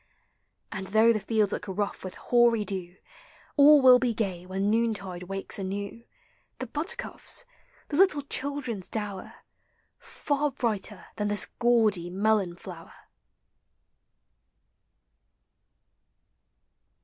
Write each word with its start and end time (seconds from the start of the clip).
And, 0.71 0.87
though 0.87 1.13
the 1.13 1.19
fields 1.19 1.51
look 1.51 1.65
rough 1.67 2.03
with 2.03 2.15
hoary 2.15 2.65
dew, 2.65 2.95
All 3.55 3.83
will 3.83 3.99
be 3.99 4.15
gay 4.15 4.47
when 4.47 4.67
noontide 4.67 5.21
wakes 5.29 5.59
anew 5.59 6.05
The 6.57 6.65
buttercups, 6.65 7.45
the 7.89 7.97
little 7.97 8.23
children's 8.23 8.89
dower, 8.89 9.35
Far 9.99 10.49
brighter 10.49 11.05
than 11.17 11.27
this 11.27 11.45
gaudy 11.59 12.09
melon 12.09 12.55
flower! 12.55 12.95